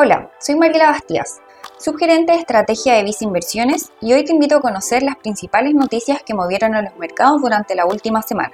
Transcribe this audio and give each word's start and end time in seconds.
Hola, 0.00 0.30
soy 0.38 0.54
Mariela 0.54 0.92
Bastías, 0.92 1.40
subgerente 1.76 2.30
de 2.30 2.38
estrategia 2.38 2.94
de 2.94 3.02
Visa 3.02 3.24
Inversiones 3.24 3.90
y 4.00 4.12
hoy 4.12 4.24
te 4.24 4.30
invito 4.30 4.54
a 4.54 4.60
conocer 4.60 5.02
las 5.02 5.16
principales 5.16 5.74
noticias 5.74 6.22
que 6.24 6.34
movieron 6.34 6.76
a 6.76 6.82
los 6.82 6.96
mercados 6.98 7.42
durante 7.42 7.74
la 7.74 7.84
última 7.84 8.22
semana. 8.22 8.52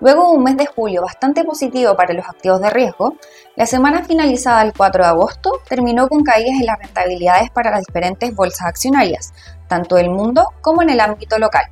Luego 0.00 0.24
de 0.24 0.36
un 0.36 0.42
mes 0.42 0.56
de 0.56 0.66
julio 0.66 1.02
bastante 1.02 1.44
positivo 1.44 1.94
para 1.94 2.12
los 2.12 2.28
activos 2.28 2.60
de 2.60 2.70
riesgo, 2.70 3.14
la 3.54 3.66
semana 3.66 4.02
finalizada 4.02 4.62
el 4.62 4.72
4 4.76 5.04
de 5.04 5.08
agosto 5.10 5.52
terminó 5.68 6.08
con 6.08 6.24
caídas 6.24 6.58
en 6.58 6.66
las 6.66 6.80
rentabilidades 6.80 7.50
para 7.50 7.70
las 7.70 7.84
diferentes 7.86 8.34
bolsas 8.34 8.66
accionarias, 8.66 9.32
tanto 9.68 9.94
del 9.94 10.10
mundo 10.10 10.54
como 10.60 10.82
en 10.82 10.90
el 10.90 10.98
ámbito 10.98 11.38
local. 11.38 11.66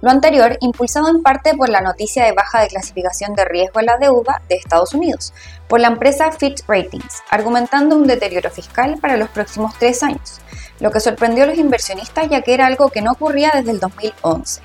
Lo 0.00 0.10
anterior 0.10 0.56
impulsado 0.60 1.08
en 1.08 1.22
parte 1.22 1.54
por 1.54 1.68
la 1.68 1.80
noticia 1.80 2.24
de 2.24 2.32
baja 2.32 2.60
de 2.60 2.68
clasificación 2.68 3.34
de 3.34 3.44
riesgo 3.44 3.78
en 3.78 3.86
la 3.86 3.98
deuda 3.98 4.42
de 4.48 4.56
Estados 4.56 4.94
Unidos 4.94 5.32
por 5.68 5.80
la 5.80 5.88
empresa 5.88 6.32
Fitch 6.32 6.64
Ratings, 6.66 7.22
argumentando 7.30 7.96
un 7.96 8.06
deterioro 8.06 8.50
fiscal 8.50 8.98
para 9.00 9.16
los 9.16 9.28
próximos 9.28 9.74
tres 9.78 10.02
años, 10.02 10.40
lo 10.80 10.90
que 10.90 11.00
sorprendió 11.00 11.44
a 11.44 11.46
los 11.46 11.58
inversionistas 11.58 12.28
ya 12.28 12.42
que 12.42 12.52
era 12.52 12.66
algo 12.66 12.90
que 12.90 13.00
no 13.00 13.12
ocurría 13.12 13.52
desde 13.54 13.70
el 13.70 13.80
2011. 13.80 14.60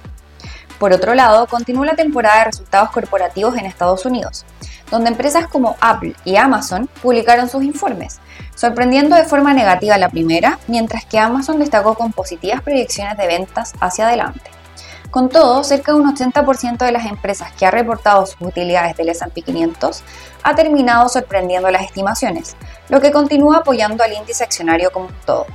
Por 0.80 0.94
otro 0.94 1.16
lado, 1.16 1.48
continuó 1.48 1.86
la 1.86 1.96
temporada 1.96 2.40
de 2.40 2.46
resultados 2.46 2.92
corporativos 2.92 3.56
en 3.58 3.66
Estados 3.66 4.06
Unidos, 4.06 4.46
donde 4.92 5.10
empresas 5.10 5.48
como 5.48 5.76
Apple 5.82 6.16
y 6.24 6.36
Amazon 6.36 6.90
publicaron 7.02 7.50
sus 7.50 7.64
informes, 7.64 8.20
sorprendiendo 8.56 9.16
de 9.16 9.24
forma 9.24 9.54
negativa 9.54 9.98
la 9.98 10.10
primera, 10.10 10.60
mientras 10.68 11.06
que 11.06 11.20
Amazon 11.20 11.60
destacó 11.60 11.96
con 11.96 12.12
positivas 12.12 12.62
proyecciones 12.62 13.18
de 13.18 13.28
ventas 13.28 13.74
hacia 13.80 14.08
adelante. 14.08 14.57
Con 15.12 15.30
todo, 15.30 15.64
cerca 15.64 15.94
de 15.94 16.00
un 16.00 16.16
80% 16.16 16.78
de 16.78 16.92
las 16.92 17.06
empresas 17.06 17.52
que 17.54 17.66
ha 17.66 17.72
reportado 17.72 18.26
sus 18.26 18.42
utilidades 18.42 18.98
del 18.98 19.10
S&P 19.10 19.42
500 19.42 20.04
ha 20.44 20.56
terminado 20.56 21.08
sorprendiendo 21.08 21.72
las 21.72 21.84
estimaciones, 21.84 22.58
lo 22.90 23.00
que 23.00 23.12
continúa 23.12 23.58
apoyando 23.58 24.04
al 24.04 24.14
índice 24.14 24.44
accionario 24.44 24.92
como 24.92 25.08
todo. 25.26 25.46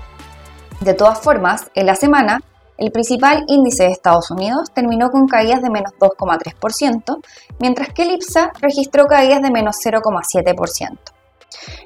De 0.81 0.95
todas 0.95 1.21
formas, 1.21 1.71
en 1.75 1.87
la 1.87 1.95
semana, 1.95 2.41
el 2.79 2.91
principal 2.91 3.45
índice 3.47 3.85
de 3.85 3.91
Estados 3.91 4.31
Unidos 4.31 4.71
terminó 4.75 5.11
con 5.11 5.29
caídas 5.29 5.63
de 5.63 5.71
menos 5.71 5.93
2,3%, 6.01 7.23
mientras 7.61 7.91
que 7.91 8.03
el 8.03 8.13
IPSA 8.13 8.53
registró 8.61 9.07
caídas 9.07 9.43
de 9.43 9.51
menos 9.51 9.77
0,7%. 9.85 10.99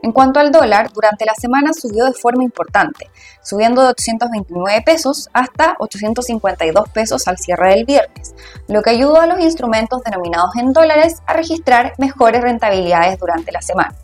En 0.02 0.12
cuanto 0.12 0.40
al 0.40 0.52
dólar, 0.52 0.92
durante 0.92 1.24
la 1.24 1.34
semana 1.34 1.72
subió 1.72 2.04
de 2.04 2.12
forma 2.12 2.44
importante, 2.44 3.10
subiendo 3.42 3.82
de 3.82 3.88
829 3.88 4.82
pesos 4.82 5.28
hasta 5.32 5.76
852 5.78 6.88
pesos 6.90 7.28
al 7.28 7.38
cierre 7.38 7.74
del 7.74 7.84
viernes, 7.84 8.34
lo 8.68 8.82
que 8.82 8.90
ayudó 8.90 9.20
a 9.20 9.26
los 9.26 9.40
instrumentos 9.40 10.02
denominados 10.02 10.56
en 10.56 10.72
dólares 10.72 11.22
a 11.26 11.32
registrar 11.32 11.92
mejores 11.98 12.42
rentabilidades 12.42 13.18
durante 13.18 13.52
la 13.52 13.62
semana. 13.62 13.94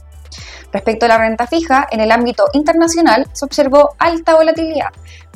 Respecto 0.73 1.05
a 1.05 1.09
la 1.09 1.19
renta 1.19 1.47
fija, 1.47 1.87
en 1.91 2.01
el 2.01 2.11
ámbito 2.11 2.47
internacional 2.55 3.27
se 3.33 3.45
observó 3.45 3.95
alta 3.99 4.35
volatilidad, 4.35 4.89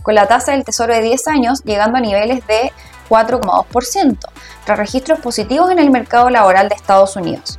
con 0.03 0.15
la 0.15 0.27
tasa 0.27 0.53
del 0.53 0.65
tesoro 0.65 0.95
de 0.95 1.03
10 1.03 1.29
años 1.29 1.63
llegando 1.65 1.99
a 1.99 2.01
niveles 2.01 2.47
de 2.47 2.73
4,2%, 3.09 4.19
tras 4.65 4.79
registros 4.79 5.21
positivos 5.21 5.71
en 5.71 5.79
el 5.79 5.91
mercado 5.91 6.31
laboral 6.31 6.69
de 6.69 6.75
Estados 6.75 7.17
Unidos. 7.17 7.59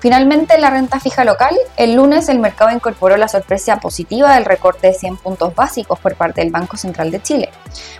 Finalmente, 0.00 0.54
en 0.54 0.60
la 0.60 0.70
renta 0.70 1.00
fija 1.00 1.24
local, 1.24 1.56
el 1.76 1.94
lunes 1.94 2.28
el 2.28 2.38
mercado 2.38 2.70
incorporó 2.70 3.16
la 3.16 3.26
sorpresa 3.26 3.80
positiva 3.80 4.34
del 4.34 4.44
recorte 4.44 4.86
de 4.88 4.92
100 4.94 5.16
puntos 5.16 5.54
básicos 5.54 5.98
por 5.98 6.14
parte 6.14 6.40
del 6.40 6.52
Banco 6.52 6.76
Central 6.76 7.10
de 7.10 7.20
Chile, 7.20 7.50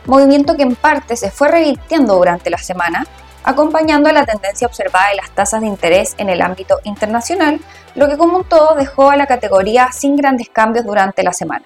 movimiento 0.06 0.56
que 0.56 0.62
en 0.62 0.76
parte 0.76 1.16
se 1.16 1.30
fue 1.30 1.48
revirtiendo 1.48 2.14
durante 2.14 2.50
la 2.50 2.58
semana, 2.58 3.04
acompañando 3.42 4.08
a 4.08 4.12
la 4.12 4.26
tendencia 4.26 4.66
observada 4.66 5.08
de 5.08 5.16
las 5.16 5.30
tasas 5.30 5.60
de 5.60 5.66
interés 5.66 6.14
en 6.18 6.28
el 6.28 6.40
ámbito 6.40 6.78
internacional, 6.84 7.60
lo 7.96 8.08
que 8.08 8.16
como 8.16 8.38
un 8.38 8.44
todo 8.44 8.76
dejó 8.76 9.10
a 9.10 9.16
la 9.16 9.26
categoría 9.26 9.90
sin 9.90 10.16
grandes 10.16 10.48
cambios 10.50 10.84
durante 10.84 11.24
la 11.24 11.32
semana. 11.32 11.64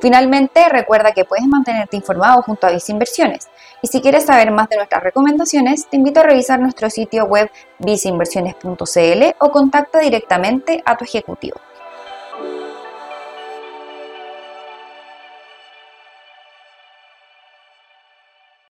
Finalmente, 0.00 0.68
recuerda 0.68 1.12
que 1.12 1.24
puedes 1.24 1.46
mantenerte 1.46 1.96
informado 1.96 2.42
junto 2.42 2.66
a 2.66 2.70
Visa 2.70 2.92
Inversiones. 2.92 3.48
Y 3.82 3.88
si 3.88 4.00
quieres 4.00 4.26
saber 4.26 4.50
más 4.50 4.68
de 4.68 4.76
nuestras 4.76 5.02
recomendaciones, 5.02 5.86
te 5.88 5.96
invito 5.96 6.20
a 6.20 6.24
revisar 6.24 6.60
nuestro 6.60 6.90
sitio 6.90 7.24
web 7.24 7.50
visinversiones.cl 7.78 9.22
o 9.38 9.50
contacta 9.50 10.00
directamente 10.00 10.82
a 10.84 10.96
tu 10.96 11.04
ejecutivo. 11.04 11.56